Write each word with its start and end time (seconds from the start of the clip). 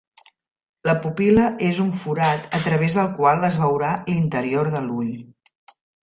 La 0.87 0.93
pupil·la 1.01 1.43
és 1.67 1.81
un 1.83 1.91
forat 1.99 2.47
a 2.59 2.61
través 2.67 2.95
del 2.99 3.11
qual 3.19 3.45
es 3.49 3.57
veurà 3.65 3.91
l'interior 4.09 4.71
de 4.77 4.81
l'ull. 4.87 5.13